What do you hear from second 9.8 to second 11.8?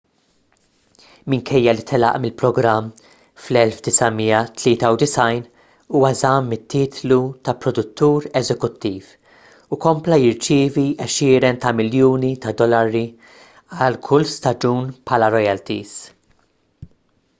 kompla jirċievi għexieren ta'